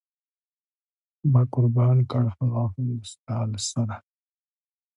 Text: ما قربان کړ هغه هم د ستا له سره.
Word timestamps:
ما 1.31 1.41
قربان 1.53 1.97
کړ 2.11 2.25
هغه 2.37 2.63
هم 2.73 2.85
د 2.99 3.01
ستا 3.11 3.37
له 3.51 3.59
سره. 3.69 3.95